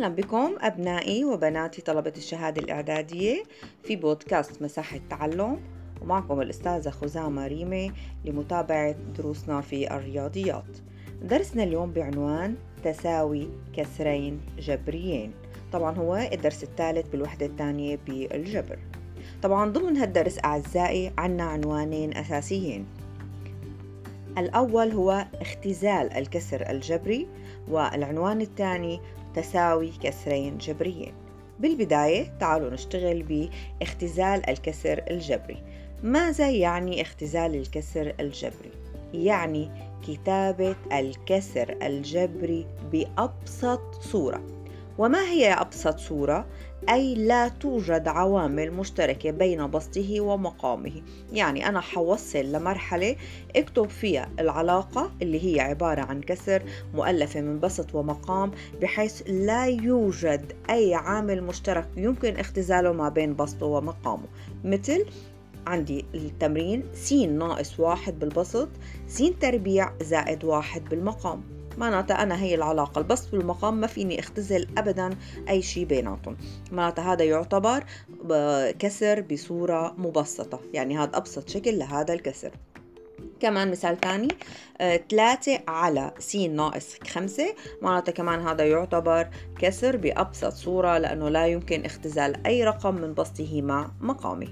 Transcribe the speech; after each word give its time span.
أهلا 0.00 0.14
بكم 0.14 0.56
أبنائي 0.60 1.24
وبناتي 1.24 1.82
طلبة 1.82 2.12
الشهادة 2.16 2.62
الإعدادية 2.62 3.42
في 3.82 3.96
بودكاست 3.96 4.62
مساحة 4.62 5.00
تعلم 5.10 5.60
ومعكم 6.02 6.40
الأستاذة 6.40 6.90
خزامة 6.90 7.46
ريمة 7.46 7.92
لمتابعة 8.24 8.94
دروسنا 9.18 9.60
في 9.60 9.94
الرياضيات. 9.94 10.78
درسنا 11.22 11.62
اليوم 11.62 11.92
بعنوان 11.92 12.54
تساوي 12.84 13.48
كسرين 13.76 14.40
جبريين. 14.58 15.32
طبعا 15.72 15.96
هو 15.96 16.16
الدرس 16.32 16.62
الثالث 16.62 17.08
بالوحدة 17.08 17.46
الثانية 17.46 17.98
بالجبر. 18.06 18.78
طبعا 19.42 19.70
ضمن 19.70 19.96
هالدرس 19.96 20.38
أعزائي 20.44 21.12
عنا 21.18 21.44
عنوانين 21.44 22.16
أساسيين. 22.16 22.86
الأول 24.38 24.90
هو 24.90 25.26
اختزال 25.40 26.12
الكسر 26.12 26.70
الجبري 26.70 27.26
والعنوان 27.68 28.40
الثاني 28.40 29.00
تساوي 29.34 29.92
كسرين 30.02 30.58
جبريين. 30.58 31.12
بالبداية 31.60 32.32
تعالوا 32.40 32.70
نشتغل 32.70 33.22
باختزال 33.22 34.50
الكسر 34.50 35.04
الجبري. 35.10 35.62
ماذا 36.02 36.50
يعني 36.50 37.02
اختزال 37.02 37.54
الكسر 37.54 38.14
الجبري؟ 38.20 38.70
يعني 39.14 39.70
كتابة 40.06 40.76
الكسر 40.92 41.76
الجبري 41.82 42.66
بأبسط 42.92 43.94
صورة. 44.00 44.59
وما 44.98 45.22
هي 45.22 45.52
أبسط 45.52 45.98
صورة؟ 45.98 46.46
أي 46.90 47.14
لا 47.14 47.48
توجد 47.48 48.08
عوامل 48.08 48.70
مشتركة 48.70 49.30
بين 49.30 49.70
بسطه 49.70 50.20
ومقامه. 50.20 51.02
يعني 51.32 51.68
أنا 51.68 51.80
حوصل 51.80 52.52
لمرحلة 52.52 53.16
اكتب 53.56 53.88
فيها 53.88 54.28
العلاقة 54.38 55.10
اللي 55.22 55.54
هي 55.54 55.60
عبارة 55.60 56.00
عن 56.00 56.20
كسر 56.20 56.62
مؤلفة 56.94 57.40
من 57.40 57.60
بسط 57.60 57.94
ومقام 57.94 58.50
بحيث 58.82 59.22
لا 59.26 59.66
يوجد 59.66 60.52
أي 60.70 60.94
عامل 60.94 61.42
مشترك 61.42 61.88
يمكن 61.96 62.36
اختزاله 62.36 62.92
ما 62.92 63.08
بين 63.08 63.36
بسطه 63.36 63.66
ومقامه. 63.66 64.26
مثل 64.64 65.06
عندي 65.66 66.04
التمرين 66.14 66.84
س 66.94 67.12
ناقص 67.12 67.80
واحد 67.80 68.18
بالبسط 68.18 68.68
س 69.08 69.22
تربيع 69.40 69.92
زائد 70.02 70.44
واحد 70.44 70.84
بالمقام. 70.84 71.59
معناتها 71.80 72.22
أنا 72.22 72.42
هي 72.42 72.54
العلاقة 72.54 72.98
البسط 72.98 73.34
والمقام 73.34 73.74
ما 73.74 73.86
فيني 73.86 74.20
اختزل 74.20 74.66
أبدا 74.78 75.10
أي 75.48 75.62
شيء 75.62 75.84
بيناتهم. 75.84 76.36
معناتها 76.72 77.12
هذا 77.12 77.24
يعتبر 77.24 77.84
كسر 78.78 79.20
بصورة 79.20 79.94
مبسطة. 79.98 80.60
يعني 80.72 80.98
هذا 80.98 81.16
أبسط 81.16 81.48
شكل 81.48 81.78
لهذا 81.78 82.14
الكسر. 82.14 82.50
كمان 83.40 83.70
مثال 83.70 84.00
تاني 84.00 84.28
ثلاثة 85.10 85.54
آه، 85.54 85.62
على 85.68 86.14
س 86.18 86.36
ناقص 86.36 86.96
خمسة. 87.08 87.54
معناتها 87.82 88.12
كمان 88.12 88.40
هذا 88.40 88.64
يعتبر 88.64 89.28
كسر 89.58 89.96
بأبسط 89.96 90.52
صورة 90.52 90.98
لأنه 90.98 91.28
لا 91.28 91.46
يمكن 91.46 91.84
اختزال 91.84 92.46
أي 92.46 92.64
رقم 92.64 92.94
من 92.94 93.14
بسطه 93.14 93.62
مع 93.62 93.90
مقامه. 94.00 94.48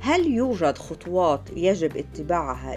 هل 0.00 0.26
يوجد 0.26 0.78
خطوات 0.78 1.40
يجب 1.56 1.96
اتباعها 1.96 2.76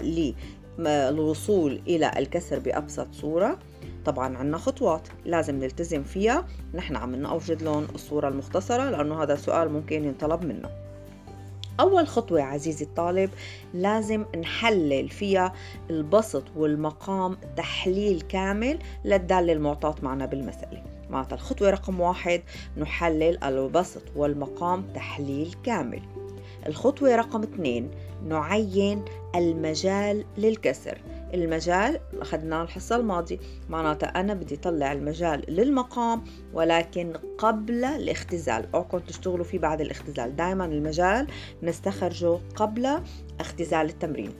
للوصول 0.78 1.80
إلى 1.86 2.12
الكسر 2.16 2.58
بأبسط 2.58 3.08
صورة؟ 3.12 3.58
طبعا 4.04 4.36
عنا 4.36 4.58
خطوات 4.58 5.08
لازم 5.24 5.56
نلتزم 5.56 6.02
فيها. 6.02 6.46
نحن 6.74 6.96
عم 6.96 7.14
نوجد 7.14 7.62
لهم 7.62 7.86
الصورة 7.94 8.28
المختصرة 8.28 8.90
لأنه 8.90 9.22
هذا 9.22 9.36
سؤال 9.36 9.72
ممكن 9.72 10.04
ينطلب 10.04 10.44
منا 10.44 10.82
أول 11.80 12.06
خطوة 12.06 12.42
عزيزي 12.42 12.84
الطالب 12.84 13.30
لازم 13.74 14.24
نحلل 14.40 15.08
فيها 15.08 15.52
البسط 15.90 16.44
والمقام 16.56 17.36
تحليل 17.56 18.20
كامل 18.20 18.78
للدالة 19.04 19.52
المعطاة 19.52 19.94
معنا 20.02 20.26
بالمسألة 20.26 20.82
معناتها 21.10 21.36
الخطوة 21.36 21.70
رقم 21.70 22.00
واحد 22.00 22.42
نحلل 22.76 23.44
البسط 23.44 24.02
والمقام 24.16 24.84
تحليل 24.94 25.54
كامل. 25.64 26.02
الخطوة 26.66 27.16
رقم 27.16 27.42
اثنين 27.42 27.90
نعين 28.28 29.04
المجال 29.36 30.24
للكسر. 30.38 30.98
المجال 31.34 32.00
أخذناه 32.20 32.62
الحصة 32.62 32.96
الماضية 32.96 33.38
معناتها 33.70 34.06
أنا 34.06 34.34
بدي 34.34 34.56
طلع 34.56 34.92
المجال 34.92 35.44
للمقام 35.48 36.24
ولكن 36.54 37.12
قبل 37.38 37.84
الاختزال. 37.84 38.68
أوعكم 38.74 38.98
تشتغلوا 38.98 39.44
فيه 39.44 39.58
بعد 39.58 39.80
الاختزال. 39.80 40.36
دائما 40.36 40.64
المجال 40.64 41.26
نستخرجه 41.62 42.38
قبل 42.56 43.00
اختزال 43.40 43.86
التمرين. 43.86 44.32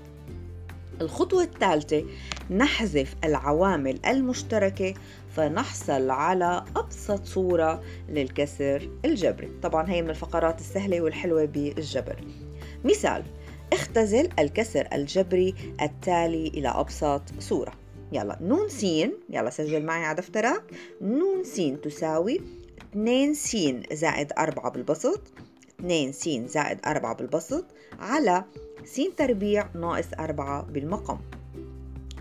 الخطوة 1.00 1.42
الثالثة 1.42 2.04
نحذف 2.50 3.14
العوامل 3.24 4.06
المشتركة 4.06 4.94
فنحصل 5.36 6.10
على 6.10 6.64
أبسط 6.76 7.24
صورة 7.24 7.82
للكسر 8.08 8.90
الجبري. 9.04 9.50
طبعا 9.62 9.90
هي 9.90 10.02
من 10.02 10.10
الفقرات 10.10 10.60
السهلة 10.60 11.00
والحلوة 11.00 11.44
بالجبر. 11.44 12.24
مثال 12.84 13.24
اختزل 13.72 14.28
الكسر 14.38 14.88
الجبري 14.92 15.54
التالي 15.82 16.48
إلى 16.48 16.68
أبسط 16.68 17.22
صورة. 17.38 17.72
يلا 18.12 18.38
نون 18.40 18.68
سين 18.68 19.12
يلا 19.30 19.50
سجل 19.50 19.82
معي 19.82 20.04
على 20.04 20.16
دفترك 20.16 20.62
نون 21.00 21.44
سين 21.44 21.80
تساوي 21.80 22.40
2 22.92 23.34
س 23.34 23.56
زائد 23.92 24.32
4 24.38 24.70
بالبسط. 24.70 25.20
2 25.80 26.12
س 26.12 26.28
زائد 26.28 26.78
4 26.86 27.14
بالبسط 27.14 27.64
على 28.00 28.44
س 28.84 29.00
تربيع 29.16 29.68
ناقص 29.74 30.08
4 30.18 30.62
بالمقام. 30.62 31.18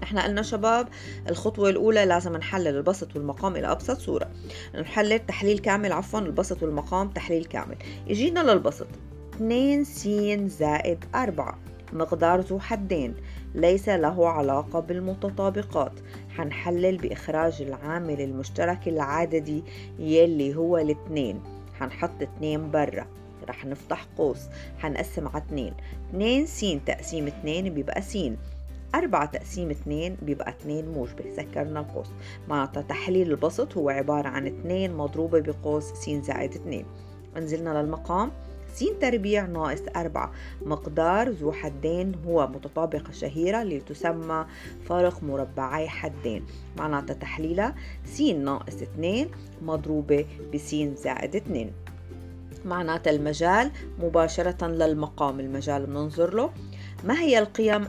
إحنا 0.03 0.23
قلنا 0.23 0.41
شباب 0.41 0.87
الخطوة 1.29 1.69
الأولى 1.69 2.05
لازم 2.05 2.37
نحلل 2.37 2.67
البسط 2.67 3.15
والمقام 3.15 3.55
إلى 3.55 3.71
أبسط 3.71 3.97
صورة. 3.97 4.31
نحلل 4.75 5.25
تحليل 5.25 5.59
كامل 5.59 5.91
عفوا 5.91 6.19
البسط 6.19 6.63
والمقام 6.63 7.09
تحليل 7.09 7.45
كامل. 7.45 7.75
يجينا 8.07 8.39
للبسط. 8.39 8.87
2 9.35 9.83
س 9.83 10.07
زائد 10.59 11.05
4 11.15 11.59
مقدار 11.93 12.39
ذو 12.39 12.59
حدين. 12.59 13.15
ليس 13.55 13.89
له 13.89 14.29
علاقة 14.29 14.79
بالمتطابقات. 14.79 15.93
حنحلل 16.29 16.97
بإخراج 16.97 17.61
العامل 17.61 18.21
المشترك 18.21 18.87
العددي 18.87 19.63
يلي 19.99 20.55
هو 20.55 20.77
الاثنين. 20.77 21.41
حنحط 21.79 22.21
اثنين 22.21 22.71
برا. 22.71 23.07
رح 23.51 23.65
نفتح 23.65 24.07
قوس 24.17 24.39
حنقسم 24.79 25.27
على 25.27 25.37
اثنين. 25.37 25.73
اثنين 26.09 26.45
س 26.45 26.65
تقسيم 26.85 27.27
اثنين 27.27 27.73
بيبقى 27.73 28.01
س 28.01 28.17
أربعة 28.95 29.25
تقسيم 29.25 29.69
اثنين 29.69 30.17
بيبقى 30.21 30.49
اثنين 30.49 30.91
موجبة 30.91 31.35
سكرنا 31.35 31.79
القوس. 31.79 32.07
معناتها 32.47 32.81
تحليل 32.81 33.31
البسط 33.31 33.77
هو 33.77 33.89
عبارة 33.89 34.27
عن 34.27 34.47
اثنين 34.47 34.93
مضروبة 34.93 35.39
بقوس 35.39 35.83
س 35.83 36.09
زائد 36.09 36.53
اثنين. 36.53 36.85
نزلنا 37.37 37.81
للمقام. 37.81 38.31
س 38.75 38.85
تربيع 39.01 39.45
ناقص 39.45 39.81
أربعة. 39.95 40.31
مقدار 40.61 41.29
ذو 41.29 41.51
حدين 41.51 42.15
هو 42.27 42.47
متطابقة 42.47 43.11
شهيرة 43.11 43.61
اللي 43.61 43.79
تسمى 43.79 44.45
فرق 44.85 45.23
مربعي 45.23 45.89
حدين. 45.89 46.45
معناتها 46.77 47.13
تحليلها 47.13 47.75
س 48.05 48.21
ناقص 48.21 48.81
اثنين 48.81 49.27
مضروبة 49.61 50.25
بس 50.53 50.75
زائد 50.75 51.35
اثنين. 51.35 51.71
معناتها 52.65 53.11
المجال 53.11 53.71
مباشرة 53.99 54.67
للمقام 54.67 55.39
المجال 55.39 55.85
بننظر 55.85 56.33
له. 56.33 56.51
ما 57.03 57.19
هي 57.19 57.39
القيم 57.39 57.87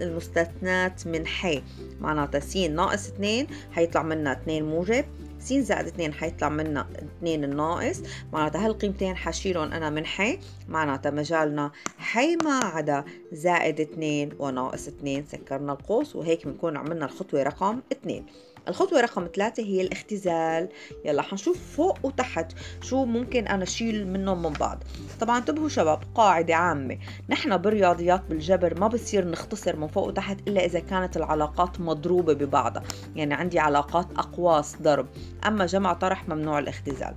المستثنات 0.00 1.06
من 1.06 1.26
حي 1.26 1.62
معناتها 2.00 2.40
س 2.40 2.56
ناقص 2.56 3.08
2 3.08 3.46
حيطلع 3.72 4.02
منها 4.02 4.32
2 4.32 4.62
موجب 4.64 5.04
س 5.40 5.52
زائد 5.52 5.86
2 5.86 6.12
حيطلع 6.12 6.48
منها 6.48 6.86
2 7.18 7.44
الناقص. 7.44 8.02
معناتها 8.32 8.66
هالقيمتين 8.66 9.16
حشيلهم 9.16 9.72
أنا 9.72 9.90
من 9.90 10.06
حي 10.06 10.38
معناتها 10.68 11.10
مجالنا 11.10 11.70
حي 11.98 12.36
ما 12.36 12.64
عدا 12.64 13.04
زائد 13.32 13.80
2 13.80 14.30
وناقص 14.38 14.88
2 14.88 15.24
سكرنا 15.26 15.72
القوس 15.72 16.16
وهيك 16.16 16.46
بنكون 16.46 16.76
عملنا 16.76 17.04
الخطوة 17.04 17.42
رقم 17.42 17.80
2 17.92 18.26
الخطوة 18.68 19.00
رقم 19.00 19.28
ثلاثة 19.36 19.62
هي 19.62 19.80
الاختزال. 19.80 20.68
يلا 21.04 21.22
حنشوف 21.22 21.58
فوق 21.76 21.98
وتحت 22.02 22.52
شو 22.82 23.04
ممكن 23.04 23.46
أنا 23.46 23.62
أشيل 23.62 24.08
منهم 24.08 24.42
من 24.42 24.52
بعض. 24.52 24.84
طبعا 25.20 25.38
انتبهوا 25.38 25.68
شباب 25.68 26.00
قاعدة 26.14 26.54
عامة. 26.54 26.98
نحن 27.28 27.56
بالرياضيات 27.56 28.22
بالجبر 28.28 28.80
ما 28.80 28.88
بصير 28.88 29.30
نختصر 29.30 29.76
من 29.76 29.86
فوق 29.86 30.06
وتحت 30.06 30.48
إلا 30.48 30.64
إذا 30.64 30.80
كانت 30.80 31.16
العلاقات 31.16 31.80
مضروبة 31.80 32.32
ببعضها. 32.32 32.82
يعني 33.16 33.34
عندي 33.34 33.58
علاقات 33.58 34.06
أقواس 34.16 34.76
ضرب. 34.82 35.06
أما 35.46 35.66
جمع 35.66 35.92
طرح 35.92 36.28
ممنوع 36.28 36.58
الاختزال. 36.58 37.14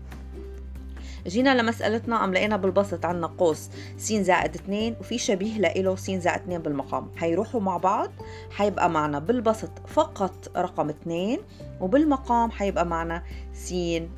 جينا 1.27 1.61
لمسألتنا 1.61 2.15
عم 2.15 2.33
لقينا 2.33 2.57
بالبسط 2.57 3.05
عنا 3.05 3.27
قوس. 3.27 3.69
س 3.97 4.13
زائد 4.13 4.55
2 4.55 4.95
وفي 4.99 5.17
شبيه 5.17 5.57
لإله 5.57 5.95
س 5.95 6.11
زائد 6.11 6.41
2 6.41 6.61
بالمقام. 6.61 7.11
حيروحوا 7.15 7.61
مع 7.61 7.77
بعض 7.77 8.09
حيبقى 8.51 8.89
معنا 8.89 9.19
بالبسط 9.19 9.71
فقط 9.87 10.51
رقم 10.57 10.89
2 10.89 11.37
وبالمقام 11.81 12.51
حيبقى 12.51 12.85
معنا 12.85 13.23
س 13.53 13.73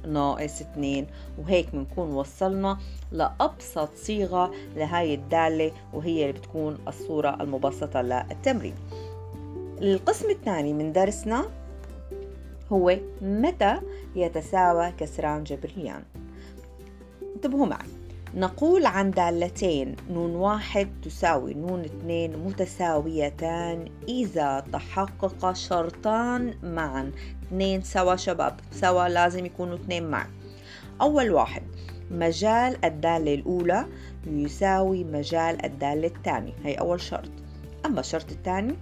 ناقص 0.08 0.62
2 0.62 1.08
وهيك 1.38 1.76
بنكون 1.76 2.12
وصلنا 2.12 2.78
لأبسط 3.12 3.90
صيغة 3.96 4.52
لهاي 4.76 5.14
الدالة 5.14 5.72
وهي 5.94 6.22
اللي 6.22 6.40
بتكون 6.40 6.78
الصورة 6.88 7.38
المبسطة 7.42 8.02
للتمرين. 8.02 8.76
القسم 9.82 10.30
الثاني 10.30 10.74
من 10.74 10.94
درسنا 10.94 11.46
هو 12.72 12.98
متى 13.22 13.80
يتساوى 14.16 14.92
كسران 14.92 15.44
جبريان. 15.44 16.04
انتبهوا 17.36 17.66
معي. 17.66 17.88
نقول 18.36 18.86
عن 18.86 19.12
دالتين 19.12 19.96
نون 20.10 20.36
واحد 20.36 20.90
تساوي 21.04 21.54
نون 21.54 21.82
اثنين 21.82 22.38
متساويتان. 22.38 23.90
إذا 24.08 24.66
تحقق 24.74 25.54
شرطان 25.54 26.54
معا 26.64 27.12
اثنين 27.44 27.82
سوا 27.82 28.16
شباب 28.16 28.56
سوا 28.72 29.08
لازم 29.08 29.46
يكونوا 29.46 29.76
اثنين 29.76 30.10
معا. 30.10 30.28
أول 31.02 31.32
واحد 31.32 31.64
مجال 32.12 32.86
الدالة 32.86 33.34
الأولى 33.34 33.86
يساوي 34.28 35.04
مجال 35.04 35.66
الدالة 35.66 36.08
الثانية. 36.08 36.54
هي 36.64 36.74
أول 36.74 37.02
شرط. 37.02 37.30
أما 37.86 38.00
الشرط 38.00 38.32
الثاني 38.32 38.76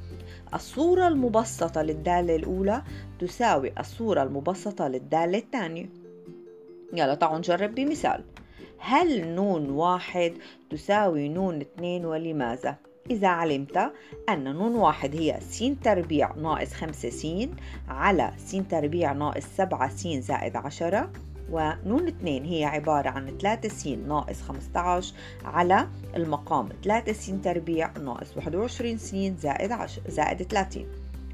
الصورة 0.54 1.08
المبسطة 1.08 1.82
للدالة 1.82 2.36
الأولى 2.36 2.84
تساوي 3.20 3.72
الصورة 3.80 4.24
المبسطة 4.24 4.88
للدالة 4.88 5.38
الثانية. 5.38 5.90
يلا 6.94 7.16
تعالوا 7.16 7.38
نجرب 7.38 7.76
بمثال. 7.76 8.24
هل 8.80 9.28
نون 9.28 9.70
واحد 9.70 10.34
تساوي 10.70 11.30
نون 11.30 11.62
اثنين 11.62 12.06
ولماذا؟ 12.06 12.76
إذا 13.10 13.28
علمت 13.28 13.92
أن 14.30 14.44
نون 14.44 14.76
واحد 14.76 15.16
هي 15.16 15.40
س 15.42 15.64
تربيع 15.84 16.36
ناقص 16.36 16.74
خمسة 16.74 17.10
س 17.10 17.28
على 17.88 18.32
س 18.38 18.58
تربيع 18.70 19.14
ناقص 19.14 19.44
سبعة 19.58 19.90
س 19.90 20.08
زائد 20.08 20.56
عشرة 20.56 21.12
ونون 21.52 22.08
2 22.08 22.46
هي 22.46 22.66
عبارة 22.66 23.10
عن 23.10 23.38
3 23.38 23.70
س 23.70 23.88
ناقص 23.88 24.42
15 24.42 25.14
على 25.46 25.88
المقام 26.16 26.70
3 26.84 27.14
س 27.14 27.32
تربيع 27.44 27.98
ناقص 27.98 28.38
21 28.38 28.98
س 28.98 29.16
زائد 29.16 29.72
10 29.72 30.02
زائد 30.08 30.44
30 30.44 30.86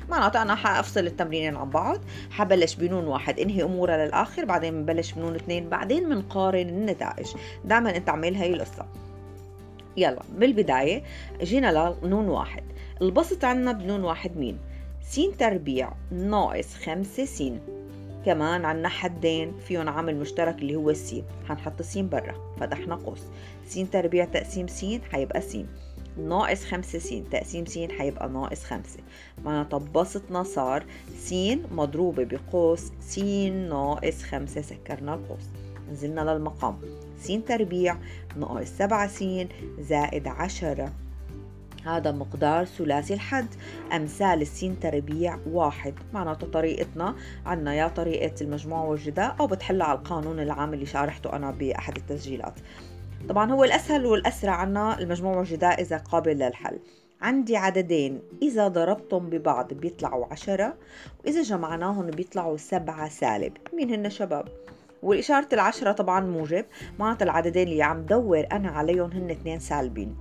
معناتها 0.10 0.42
أنا 0.42 0.56
حأفصل 0.56 1.00
التمرينين 1.00 1.56
عن 1.56 1.70
بعض 1.70 2.00
حبلش 2.32 2.76
بنون 2.76 3.08
واحد 3.08 3.40
إنهي 3.40 3.64
أمورها 3.64 4.06
للآخر 4.06 4.46
بعدين 4.46 4.74
بنبلش 4.74 5.12
بنون 5.12 5.36
اثنين 5.36 5.70
بعدين 5.70 6.10
بنقارن 6.10 6.70
النتائج. 6.70 7.28
دائما 7.66 7.96
أنت 7.96 8.10
اعمل 8.10 8.36
هي 8.36 8.54
القصة. 8.54 8.86
يلا 9.98 10.22
بالبداية 10.38 11.04
جينا 11.42 11.96
لنون 12.04 12.30
واحد. 12.30 12.64
البسط 13.02 13.46
عنا 13.46 13.72
بنون 13.72 14.04
واحد 14.04 14.38
مين؟ 14.38 14.58
س 15.02 15.22
تربيع 15.40 15.92
ناقص 16.12 16.76
خمسة 16.76 17.26
س 17.26 17.44
كمان 18.26 18.66
عنا 18.66 18.90
حدين 18.90 19.54
فيهم 19.68 19.90
عامل 19.90 20.16
مشترك 20.16 20.60
اللي 20.60 20.76
هو 20.76 20.90
السين. 20.90 21.24
حنحط 21.50 21.80
السين 21.80 22.10
برا 22.10 22.56
فتحنا 22.60 22.96
قوس. 22.96 23.24
س 23.68 23.80
تربيع 23.92 24.26
تقسيم 24.26 24.68
س 24.68 24.86
حيبقى 25.12 25.42
س 25.42 25.58
ناقص 26.18 26.66
خمسة 26.66 27.00
س 27.00 27.14
تقسيم 27.32 27.66
س 27.66 27.78
حيبقى 27.78 28.30
ناقص 28.30 28.64
خمسة 28.64 29.00
معناتها 29.46 29.80
بسطنا 29.80 30.44
صار 30.44 30.86
س 31.18 31.34
مضروبة 31.72 32.24
بقوس 32.24 32.92
س 33.00 33.20
ناقص 33.70 34.24
خمسة 34.24 34.62
سكرنا 34.62 35.14
القوس. 35.14 35.44
نزلنا 35.92 36.22
للمقام. 36.22 36.78
س 37.22 37.28
تربيع 37.48 37.98
ناقص 38.36 38.68
سبعة 38.68 39.08
س 39.08 39.24
زائد 39.80 40.28
عشرة. 40.28 40.94
هذا 41.86 42.12
مقدار 42.12 42.66
ثلاثي 42.66 43.14
الحد. 43.14 43.48
أمثال 43.94 44.42
السين 44.42 44.80
تربيع 44.80 45.38
واحد. 45.48 45.94
معناته 46.14 46.48
طريقتنا. 46.48 47.16
عنا 47.46 47.76
يا 47.76 47.88
طريقة 47.88 48.36
المجموع 48.42 48.84
والجداء 48.84 49.36
أو 49.40 49.48
بتحلها 49.48 49.88
على 49.88 49.98
القانون 50.00 50.40
العام 50.40 50.74
اللي 50.74 50.86
شارحته 50.86 51.36
أنا 51.36 51.52
بأحد 51.52 51.96
التسجيلات. 51.98 52.54
طبعا 53.30 53.52
هو 53.52 53.64
الأسهل 53.64 54.06
والأسرع 54.06 54.52
عنا 54.52 55.00
المجموع 55.00 55.38
والجداء 55.38 55.82
إذا 55.82 55.98
قابل 55.98 56.38
للحل. 56.40 56.80
عندي 57.22 57.58
عددين. 57.58 58.22
إذا 58.42 58.68
ضربتهم 58.68 59.30
ببعض 59.30 59.74
بيطلعوا 59.74 60.26
عشرة 60.32 60.74
وإذا 61.24 61.42
جمعناهم 61.42 62.06
بيطلعوا 62.06 62.58
سبعة 62.58 63.10
سالب. 63.10 63.54
مين 63.74 63.94
هن 63.94 64.10
شباب؟ 64.10 64.48
والإشارة 65.04 65.48
العشرة 65.54 65.92
طبعا 65.92 66.20
موجب. 66.20 66.66
معناتها 67.00 67.24
العددين 67.24 67.68
اللي 67.68 67.84
عم 67.84 68.02
دور 68.02 68.48
أنا 68.52 68.70
عليهم 68.70 69.12
هن 69.12 69.32
اثنين 69.32 69.60
سالبين. 69.60 70.16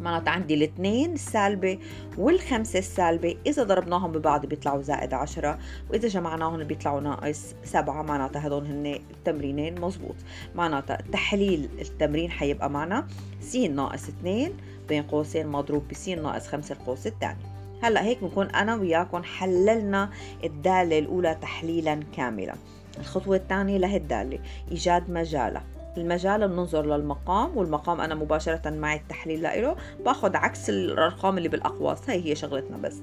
معناتها 0.00 0.30
عندي 0.30 0.54
الاثنين 0.54 1.12
السالبة 1.12 1.78
والخمسة 2.18 2.78
السالبة. 2.78 3.36
إذا 3.46 3.62
ضربناهم 3.62 4.12
ببعض 4.12 4.46
بيطلعوا 4.46 4.82
زائد 4.82 5.14
عشرة 5.14 5.58
وإذا 5.90 6.08
جمعناهم 6.08 6.64
بيطلعوا 6.64 7.00
ناقص 7.00 7.54
سبعة 7.64 8.02
معناتها 8.02 8.46
هدول 8.46 8.66
هن 8.66 9.00
التمرينين 9.10 9.80
مزبوط. 9.80 10.16
معناتها 10.54 10.98
تحليل 11.12 11.68
التمرين 11.80 12.30
حيبقى 12.30 12.70
معنا 12.70 13.06
س 13.40 13.56
ناقص 13.56 14.08
اثنين 14.08 14.56
بين 14.88 15.02
قوسين 15.02 15.46
مضروب 15.46 15.88
بس 15.90 16.08
ناقص 16.08 16.48
خمسة 16.48 16.74
القوس 16.74 17.06
الثاني. 17.06 17.38
هلأ 17.82 18.04
هيك 18.04 18.20
بنكون 18.20 18.46
أنا 18.46 18.74
وياكم 18.74 19.22
حللنا 19.22 20.10
الدالة 20.44 20.98
الأولى 20.98 21.34
تحليلا 21.42 22.00
كاملا. 22.16 22.54
الخطوة 22.98 23.36
الثانية 23.36 23.78
لهالدالة 23.78 24.38
إيجاد 24.70 25.10
مجالها 25.10 25.64
المجال 25.96 26.48
بننظر 26.48 26.96
للمقام 26.96 27.56
والمقام 27.56 28.00
أنا 28.00 28.14
مباشرة 28.14 28.70
معي 28.70 28.96
التحليل 28.96 29.42
لإله 29.42 29.76
باخذ 30.04 30.36
عكس 30.36 30.70
الأرقام 30.70 31.38
اللي 31.38 31.48
بالاقواس 31.48 32.10
هي 32.10 32.30
هي 32.30 32.34
شغلتنا 32.34 32.76
بس. 32.76 32.96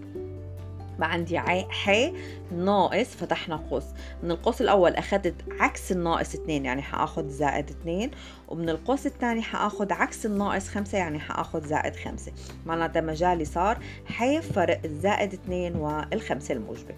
ما 0.99 1.05
عندي 1.05 1.39
ح 1.39 2.11
ناقص 2.51 3.07
فتحنا 3.07 3.55
قوس. 3.55 3.83
من 4.23 4.31
القوس 4.31 4.61
الأول 4.61 4.95
أخذت 4.95 5.35
عكس 5.59 5.91
الناقص 5.91 6.35
اثنين 6.35 6.65
يعني 6.65 6.81
حأخذ 6.81 7.27
زائد 7.29 7.69
اثنين 7.69 8.11
ومن 8.47 8.69
القوس 8.69 9.05
الثاني 9.05 9.41
حأخذ 9.41 9.93
عكس 9.93 10.25
الناقص 10.25 10.67
خمسة 10.67 10.97
يعني 10.97 11.19
حأخذ 11.19 11.67
زائد 11.67 11.95
خمسة. 11.95 12.31
معناتها 12.65 13.01
مجالي 13.01 13.45
صار 13.45 13.77
ح 14.05 14.39
فرق 14.39 14.81
الزائد 14.85 15.33
اثنين 15.33 15.75
والخمسة 15.75 16.53
الموجبة. 16.53 16.95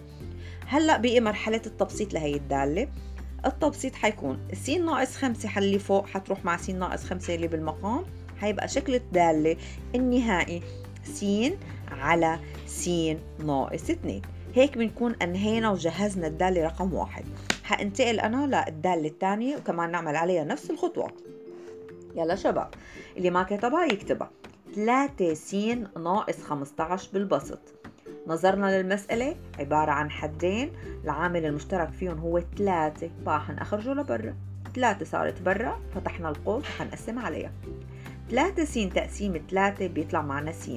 هلأ 0.66 0.96
بقي 0.96 1.20
مرحلة 1.20 1.62
التبسيط 1.66 2.14
لهي 2.14 2.34
الدالة. 2.34 2.88
التبسيط 3.46 3.94
حيكون. 3.94 4.38
س 4.52 4.70
ناقص 4.70 5.16
خمسة 5.16 5.48
حلي 5.48 5.78
فوق 5.78 6.06
حتروح 6.06 6.44
مع 6.44 6.56
س 6.56 6.70
ناقص 6.70 7.04
خمسة 7.04 7.34
اللي 7.34 7.48
بالمقام. 7.48 8.04
حيبقى 8.38 8.68
شكل 8.68 8.94
الدالة 8.94 9.56
النهائي 9.94 10.62
س 11.04 11.24
على 11.90 12.38
س 12.66 12.90
ناقص 13.44 13.90
اتنين 13.90 14.22
هيك 14.54 14.78
بنكون 14.78 15.14
أنهينا 15.22 15.70
وجهزنا 15.70 16.26
الدالة 16.26 16.64
رقم 16.64 16.94
واحد. 16.94 17.24
حأنتقل 17.64 18.20
أنا 18.20 18.64
للدالة 18.68 19.08
الثانية 19.08 19.56
وكمان 19.56 19.90
نعمل 19.90 20.16
عليها 20.16 20.44
نفس 20.44 20.70
الخطوات 20.70 21.14
يلا 22.16 22.34
شباب 22.34 22.70
اللي 23.16 23.30
ما 23.30 23.42
كتبها 23.42 23.84
يكتبها. 23.84 24.30
3 24.74 25.34
س 25.34 25.54
ناقص 25.96 26.42
15 26.42 27.08
بالبسط. 27.12 27.58
نظرنا 28.26 28.82
للمسألة 28.82 29.36
عبارة 29.58 29.90
عن 29.90 30.10
حدين 30.10 30.72
العامل 31.04 31.46
المشترك 31.46 31.90
فيهم 31.90 32.18
هو 32.18 32.40
ثلاثة 32.58 33.10
بقى 33.26 33.40
حنخرجه 33.40 33.92
لبرا. 33.94 34.34
ثلاثة 34.74 35.04
صارت 35.04 35.42
برا 35.42 35.80
فتحنا 35.94 36.28
القوس 36.28 36.64
وحنقسم 36.64 37.18
عليها. 37.18 37.52
ثلاثة 38.30 38.64
س 38.64 38.74
تقسيم 38.94 39.42
ثلاثة 39.50 39.86
بيطلع 39.86 40.22
معنا 40.22 40.52
س 40.52 40.70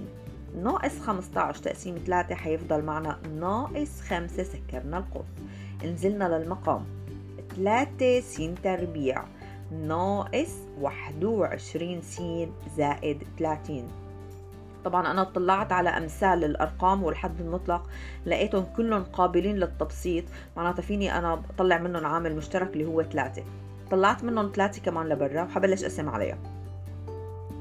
ناقص 0.64 1.00
15 1.00 1.64
تقسيم 1.64 1.98
3 2.06 2.36
حيفضل 2.36 2.82
معنا 2.84 3.20
ناقص 3.40 4.02
5 4.02 4.44
سكرنا 4.44 4.98
القوس. 4.98 5.26
نزلنا 5.86 6.38
للمقام. 6.38 6.86
3 7.56 8.20
س 8.20 8.42
تربيع. 8.64 9.24
ناقص 9.72 10.56
21 10.82 12.02
س 12.02 12.22
زائد 12.78 13.24
30 13.40 13.88
طبعا 14.86 15.12
أنا 15.12 15.24
طلعت 15.24 15.72
على 15.72 15.90
أمثال 15.90 16.44
الأرقام 16.44 17.04
والحد 17.04 17.42
المطلق 17.42 17.90
لقيتهم 18.26 18.66
كلهم 18.76 19.04
قابلين 19.04 19.56
للتبسيط 19.56 20.24
معناتها 20.58 20.82
فيني 20.82 21.18
أنا 21.18 21.42
أطلع 21.56 21.78
منهم 21.78 22.06
عامل 22.06 22.36
مشترك 22.36 22.74
اللي 22.74 22.86
هو 22.86 23.04
ثلاثة 23.04 23.44
طلعت 23.92 24.24
منهم 24.24 24.52
ثلاثة 24.56 24.82
كمان 24.82 25.10
لبرا 25.10 25.44
وحبلش 25.44 25.84
أقسم 25.84 26.10
عليها. 26.10 26.38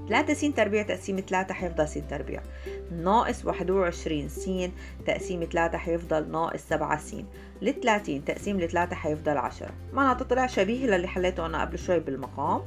3 0.09 0.35
س 0.35 0.41
تربيع 0.41 0.83
تقسيم 0.83 1.21
3 1.21 1.55
حيفضل 1.55 1.89
س 1.89 1.99
تربيع. 2.11 2.41
ناقص 2.93 3.45
21 3.45 4.29
س 4.29 4.51
تقسيم 5.07 5.45
3 5.53 5.79
حيفضل 5.79 6.31
ناقص 6.31 6.61
7 6.61 6.99
س 6.99 7.17
ل 7.63 7.73
30 7.73 8.25
تقسيم 8.25 8.61
ل 8.61 8.69
3 8.69 8.97
حيفضل 8.97 9.37
10 9.37 9.71
معناتها 9.93 10.25
طلع 10.25 10.47
شبيه 10.47 10.87
للي 10.87 11.09
حليته 11.09 11.47
أنا 11.47 11.61
قبل 11.61 11.79
شوي 11.79 12.01
بالمقام. 12.01 12.63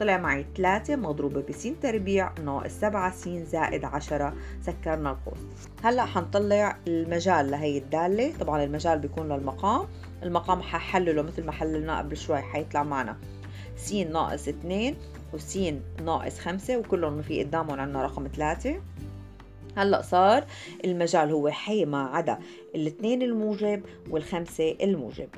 طلع 0.00 0.16
معي 0.16 0.46
3 0.56 0.96
مضروبة 0.96 1.40
ب 1.40 1.52
تربيع 1.82 2.32
ناقص 2.44 2.70
7 2.70 3.10
س 3.10 3.28
زائد 3.28 3.84
10 3.84 4.34
سكرنا 4.62 5.10
القوس 5.10 5.38
هلأ 5.82 6.04
حنطلع 6.04 6.78
المجال 6.88 7.50
لهي 7.50 7.78
الدالة. 7.78 8.32
طبعا 8.40 8.64
المجال 8.64 8.98
بيكون 8.98 9.32
للمقام. 9.32 9.86
المقام 10.22 10.62
ححلله 10.62 11.22
مثل 11.22 11.44
ما 11.44 11.52
حللناه 11.52 11.98
قبل 11.98 12.16
شوي 12.16 12.38
حيطلع 12.38 12.82
معنا. 12.82 13.16
س 13.76 13.92
ناقص 13.92 14.48
2 14.48 14.96
وس 15.32 15.58
ناقص 16.04 16.38
5 16.38 16.78
وكلهم 16.78 17.22
في 17.22 17.44
قدامهم 17.44 17.80
عنا 17.80 18.02
رقم 18.02 18.28
3 18.36 18.80
هلأ 19.76 20.02
صار 20.02 20.44
المجال 20.84 21.30
هو 21.30 21.50
حي 21.50 21.84
ما 21.84 22.02
عدا 22.02 22.38
الاثنين 22.74 23.22
الموجب 23.22 23.82
والخمسة 24.10 24.76
الموجب. 24.82 25.28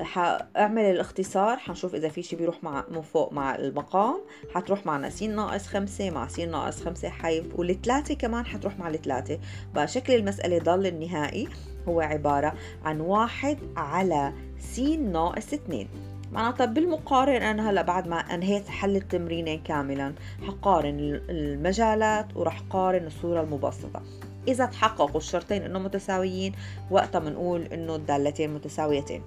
حأعمل 0.00 0.82
الاختصار 0.82 1.56
حنشوف 1.56 1.94
إذا 1.94 2.08
في 2.08 2.22
شي 2.22 2.36
بيروح 2.36 2.64
مع 2.64 2.84
من 2.90 3.02
فوق 3.02 3.32
مع 3.32 3.54
المقام 3.54 4.20
حتروح 4.54 4.86
معنا 4.86 5.10
س 5.10 5.22
ناقص 5.22 5.66
خمسة 5.66 6.10
مع 6.10 6.28
س 6.28 6.38
ناقص 6.40 6.82
خمسة 6.82 7.08
حيف 7.08 7.46
والثلاثة 7.58 8.14
كمان 8.14 8.46
حتروح 8.46 8.78
مع 8.78 8.88
الثلاثة. 8.88 9.38
بقى 9.74 9.88
شكل 9.88 10.14
المسألة 10.14 10.58
ضل 10.58 10.86
النهائي 10.86 11.48
هو 11.88 12.00
عبارة 12.00 12.54
عن 12.84 13.00
واحد 13.00 13.58
على 13.76 14.32
س 14.58 14.78
ناقص 14.78 15.52
اثنين. 15.52 15.88
معناتها 16.32 16.66
بالمقارن 16.66 17.42
أنا 17.42 17.70
هلأ 17.70 17.82
بعد 17.82 18.08
ما 18.08 18.16
أنهيت 18.16 18.68
حل 18.68 18.96
التمرينين 18.96 19.62
كاملا 19.62 20.14
حقارن 20.46 21.20
المجالات 21.28 22.36
وراح 22.36 22.60
قارن 22.70 23.06
الصورة 23.06 23.40
المبسطة. 23.40 24.02
إذا 24.48 24.66
تحققوا 24.66 25.20
الشرطين 25.20 25.62
إنه 25.62 25.78
متساويين 25.78 26.52
وقتها 26.90 27.18
بنقول 27.18 27.62
إنه 27.62 27.96
الدالتين 27.96 28.54
متساويتين. 28.54 29.22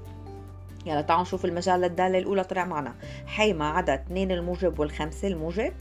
يلا 0.85 1.01
تعالوا 1.01 1.23
نشوف 1.23 1.45
المجال 1.45 1.81
للدالة 1.81 2.19
الأولى 2.19 2.43
طلع 2.43 2.65
معنا. 2.65 2.93
حي 3.27 3.53
ما 3.53 3.69
عدا 3.69 3.93
2 3.93 4.31
الموجب 4.31 4.79
والخمسة 4.79 5.27
الموجب. 5.27 5.73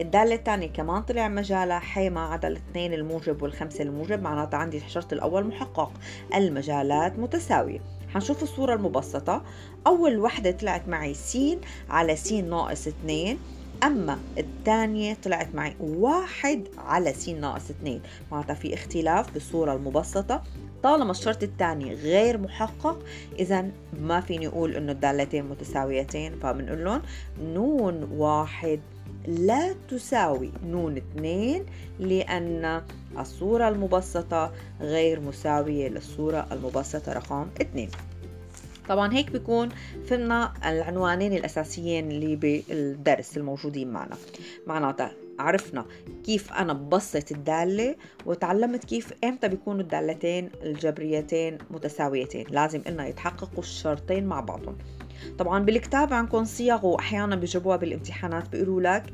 الدالة 0.00 0.34
الثانية 0.34 0.66
كمان 0.66 1.02
طلع 1.02 1.28
مجالها 1.28 1.78
حي 1.78 2.10
ما 2.10 2.20
عدا 2.20 2.48
الاثنين 2.48 2.94
الموجب 2.94 3.42
والخمسة 3.42 3.82
الموجب. 3.82 4.22
معناتها 4.22 4.58
عندي 4.58 4.76
الشرط 4.76 5.12
الأول 5.12 5.46
محقق. 5.46 5.92
المجالات 6.34 7.18
متساوية. 7.18 7.80
حنشوف 8.14 8.42
الصورة 8.42 8.74
المبسطة. 8.74 9.42
أول 9.86 10.18
وحدة 10.18 10.50
طلعت 10.50 10.88
معي 10.88 11.14
س 11.14 11.38
على 11.90 12.16
س 12.16 12.32
ناقص 12.32 12.86
2 12.88 13.38
أما 13.82 14.18
الثانية 14.38 15.14
طلعت 15.14 15.54
معي 15.54 15.76
واحد 15.80 16.68
على 16.78 17.12
س 17.12 17.28
ناقص 17.28 17.70
2 17.70 18.00
معناتها 18.32 18.54
في 18.54 18.74
اختلاف 18.74 19.32
بالصورة 19.32 19.74
المبسطة. 19.74 20.42
طالما 20.82 21.10
الشرط 21.10 21.42
الثاني 21.42 21.94
غير 21.94 22.38
محقق 22.38 22.98
إذا 23.38 23.70
ما 24.00 24.20
فيني 24.20 24.46
أقول 24.46 24.76
إنه 24.76 24.92
الدالتين 24.92 25.44
متساويتين. 25.44 26.38
فبنقول 26.38 26.84
لهم 26.84 27.02
نون 27.42 28.02
واحد 28.12 28.80
لا 29.26 29.74
تساوي 29.88 30.52
نون 30.66 30.96
اثنين 30.96 31.66
لأن 31.98 32.82
الصورة 33.18 33.68
المبسطة 33.68 34.52
غير 34.80 35.20
مساوية 35.20 35.88
للصورة 35.88 36.46
المبسطة 36.52 37.12
رقم 37.12 37.46
اثنين. 37.60 37.88
طبعا 38.88 39.14
هيك 39.14 39.30
بيكون 39.30 39.68
فهمنا 40.06 40.52
العنوانين 40.64 41.32
الأساسيين 41.32 42.10
اللي 42.10 42.36
بالدرس 42.36 43.36
الموجودين 43.36 43.90
معنا. 43.90 44.16
معناتها 44.66 45.12
عرفنا 45.38 45.84
كيف 46.24 46.52
أنا 46.52 46.72
ببسط 46.72 47.32
الدالة 47.32 47.96
وتعلمت 48.26 48.84
كيف 48.84 49.12
إمتى 49.24 49.48
بيكونوا 49.48 49.80
الدالتين 49.80 50.50
الجبريتين 50.62 51.58
متساويتين. 51.70 52.46
لازم 52.50 52.82
إنها 52.86 53.06
يتحققوا 53.06 53.58
الشرطين 53.58 54.26
مع 54.26 54.40
بعضهم. 54.40 54.78
طبعا 55.38 55.64
بالكتاب 55.64 56.12
عندكم 56.12 56.44
صيغ 56.44 56.86
واحيانا 56.86 57.36
بيجيبوها 57.36 57.76
بالامتحانات 57.76 58.48
بيقولوا 58.48 58.80
لك 58.80 59.12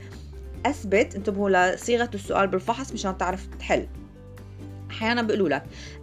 أثبت 0.67 1.15
انتبهوا 1.15 1.75
لصيغة 1.75 2.11
السؤال 2.15 2.47
بالفحص 2.49 2.93
مشان 2.93 3.19
تعرف 3.19 3.47
تحل. 3.47 3.87
أحيانا 4.95 5.23
بيقولوا 5.23 5.49
لك 5.49 5.63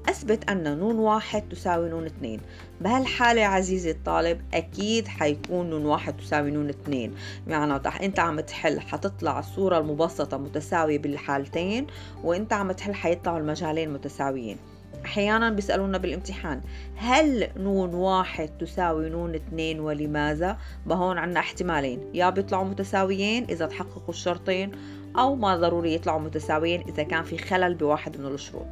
أثبت 0.10 0.50
أن 0.50 0.78
نون 0.78 0.96
واحد 0.96 1.50
تساوي 1.50 1.90
نون 1.90 2.06
اثنين. 2.06 2.40
بهالحالة 2.82 3.42
عزيزي 3.42 3.92
الطالب 3.92 4.42
أكيد 4.54 5.08
حيكون 5.08 5.70
نون 5.70 5.86
واحد 5.86 6.18
تساوي 6.18 6.52
نون 6.52 6.70
اثنين. 6.70 7.14
معناتها 7.48 8.06
أنت 8.06 8.20
عم 8.20 8.40
تحل 8.40 8.80
حتطلع 8.80 9.40
الصورة 9.40 9.78
المبسطة 9.78 10.38
متساوية 10.38 11.00
بالحالتين 11.00 11.88
وأنت 12.24 12.54
عم 12.54 12.72
تحل 12.72 12.94
حيطلعوا 12.94 13.40
المجالين 13.40 13.94
متساويين. 13.94 14.58
أحيانا 15.06 15.50
بيسألونا 15.50 15.98
بالامتحان 15.98 16.62
هل 16.96 17.48
نون 17.58 17.94
واحد 17.94 18.50
تساوي 18.60 19.10
نون 19.10 19.36
اثنين 19.36 19.80
ولماذا؟ 19.80 20.58
بهون 20.86 21.18
عنا 21.18 21.40
احتمالين. 21.40 22.00
يا 22.14 22.30
بيطلعوا 22.30 22.66
متساويين 22.66 23.44
إذا 23.44 23.66
تحققوا 23.66 24.10
الشرطين 24.10 24.72
أو 25.18 25.36
ما 25.36 25.58
ضروري 25.58 25.94
يطلعوا 25.94 26.20
متساويين 26.20 26.82
إذا 26.82 27.04
كان 27.04 27.24
في 27.24 27.38
خلل 27.38 27.76
بواحد 27.76 28.18
من 28.18 28.26
الشروط. 28.26 28.68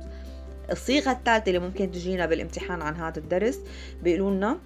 الصيغة 0.72 1.12
الثالثة 1.12 1.50
اللي 1.50 1.60
ممكن 1.60 1.91
تجينا 1.91 2.25
بالامتحان 2.25 2.81
عن 2.81 2.96
هذا 2.96 3.17
الدرس 3.17 3.60
بيقولوا 4.03 4.31
لنا 4.31 4.58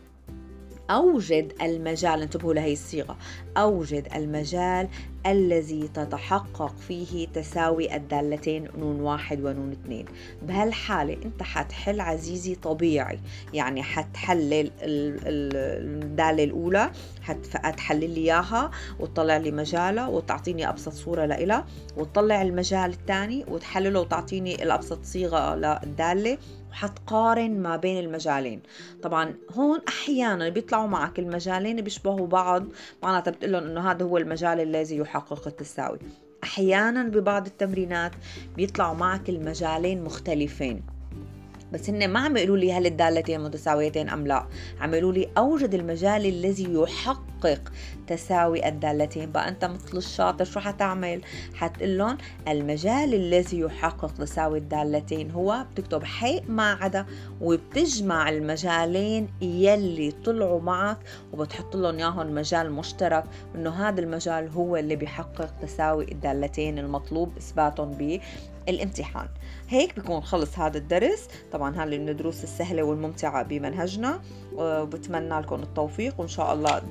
أوجد 0.90 1.54
المجال 1.62 2.22
انتبهوا 2.22 2.54
لهي 2.54 2.74
الصيغة 2.74 3.18
أوجد 3.58 4.08
المجال 4.16 4.88
الذي 5.26 5.88
تتحقق 5.88 6.76
فيه 6.88 7.28
تساوي 7.28 7.96
الدالتين 7.96 8.68
نون 8.78 9.00
واحد 9.02 9.40
ونون 9.40 9.72
اثنين. 9.72 10.06
بهالحالة 10.42 11.14
أنت 11.26 11.44
حتحل 11.44 12.02
عزيزي 12.02 12.56
طبيعي 12.56 13.20
يعني 13.54 13.84
حتحلل 13.84 14.72
الدالة 14.82 16.44
الأولى 16.44 16.92
حتحلل 17.22 18.10
لي 18.10 18.22
إياها 18.22 18.72
وتطلع 19.00 19.38
لي 19.38 19.52
مجالها 19.52 20.08
وتعطيني 20.08 20.70
أبسط 20.70 20.94
صورة 20.94 21.26
لإلها 21.26 21.66
وتطلع 21.98 22.42
المجال 22.42 22.90
الثاني 22.90 23.46
وتحلله 23.48 24.00
وتعطيني 24.00 24.64
الأبسط 24.64 25.04
صيغة 25.04 25.56
للدالة. 25.56 26.38
وحتقارن 26.74 27.62
ما 27.62 27.76
بين 27.76 28.06
المجالين. 28.06 28.62
طبعا 29.04 29.34
هون 29.52 29.80
أحيانا 29.88 30.50
بيطلعوا 30.50 30.88
معك 30.88 31.20
المجالين 31.20 31.82
بيشبهوا 31.82 32.28
بعض 32.28 32.66
معناتها 33.04 33.32
بتقول 33.32 33.52
لهم 33.52 33.64
إنه 33.64 33.92
هذا 33.92 34.06
هو 34.06 34.18
المجال 34.18 34.60
الذي 34.60 34.98
يحقق 34.98 35.48
التساوي. 35.48 36.00
أحيانا 36.44 37.04
ببعض 37.04 37.46
التمرينات 37.46 38.12
بيطلعوا 38.56 38.96
معك 38.96 39.30
المجالين 39.30 40.04
مختلفين. 40.04 40.84
بس 41.74 41.90
هن 41.90 42.08
ما 42.08 42.20
عم 42.20 42.38
يقولوا 42.38 42.58
لي 42.58 42.74
هل 42.74 42.86
الدالتين 42.86 43.42
متساويتين 43.42 44.10
أم 44.10 44.28
لا. 44.28 44.48
عم 44.82 44.94
يقولوا 44.94 45.14
لي 45.14 45.30
أوجد 45.38 45.74
المجال 45.74 46.26
الذي 46.26 46.74
يحقق 46.74 47.33
تساوي 48.08 48.68
الدالتين 48.68 49.32
بقى 49.32 49.48
انت 49.50 49.66
مثل 49.66 49.98
الشاطر 49.98 50.46
شو 50.46 50.60
حتعمل؟ 50.60 51.22
حتقول 51.56 51.98
لهم 51.98 52.18
المجال 52.48 53.14
الذي 53.14 53.60
يحقق 53.60 54.12
تساوي 54.14 54.58
الدالتين 54.58 55.32
هو 55.32 55.66
بتكتب 55.72 56.04
حي 56.04 56.42
ما 56.48 56.72
عدا 56.74 57.06
وبتجمع 57.42 58.30
المجالين 58.30 59.28
يلي 59.42 60.12
طلعوا 60.26 60.62
معك 60.62 60.98
وبتحط 61.34 61.76
لهم 61.76 61.98
إياهم 61.98 62.36
مجال 62.36 62.72
مشترك 62.72 63.24
إنه 63.56 63.70
هذا 63.70 64.02
المجال 64.02 64.50
هو 64.50 64.78
اللي 64.78 64.96
بيحقق 64.96 65.50
تساوي 65.62 66.12
الدالتين 66.12 66.80
المطلوب 66.80 67.38
إثباتهم 67.38 67.92
به 67.92 68.20
الامتحان. 68.70 69.28
هيك 69.70 69.96
بيكون 69.96 70.22
خلص 70.22 70.60
هذا 70.60 70.78
الدرس. 70.78 71.28
طبعا 71.52 71.76
هذه 71.76 71.98
من 71.98 72.10
الدروس 72.10 72.44
السهلة 72.44 72.84
والممتعة 72.84 73.44
بمنهجنا 73.44 74.22
وبتمنى 74.56 75.40
لكم 75.40 75.64
التوفيق 75.64 76.20
وإن 76.20 76.28
شاء 76.28 76.54
الله 76.54 76.82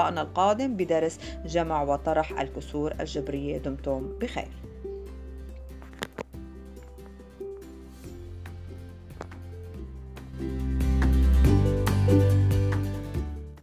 لقائنا 0.00 0.22
القادم 0.22 0.76
بدرس 0.76 1.18
جمع 1.44 1.82
وطرح 1.82 2.40
الكسور 2.40 2.94
الجبرية 3.00 3.58
دمتم 3.58 4.18
بخير. 4.20 4.48